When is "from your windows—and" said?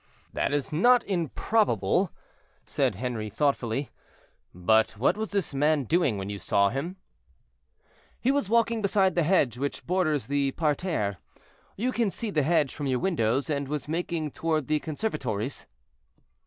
12.73-13.67